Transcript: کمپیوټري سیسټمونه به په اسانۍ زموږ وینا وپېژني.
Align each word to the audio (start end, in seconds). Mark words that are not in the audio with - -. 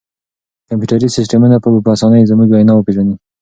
کمپیوټري 0.67 1.07
سیسټمونه 1.17 1.55
به 1.63 1.69
په 1.85 1.89
اسانۍ 1.95 2.23
زموږ 2.31 2.47
وینا 2.49 2.73
وپېژني. 2.75 3.15